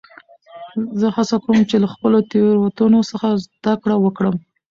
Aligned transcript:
زه 0.99 1.07
هڅه 1.15 1.35
کوم، 1.43 1.57
چي 1.69 1.75
له 1.83 1.87
خپلو 1.93 2.17
تیروتنو 2.31 3.01
څخه 3.11 3.27
زدکړم 3.43 3.99
وکړم. 4.03 4.35